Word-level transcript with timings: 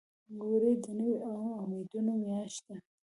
وری 0.49 0.73
د 0.83 0.85
نوي 0.99 1.15
امیدونو 1.63 2.13
میاشت 2.25 2.61
ده. 2.67 2.75